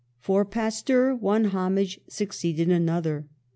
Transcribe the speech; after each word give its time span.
For 0.19 0.45
Pasteur, 0.45 1.13
one 1.13 1.43
homage 1.43 1.99
succeeded 2.07 2.69
another. 2.71 3.27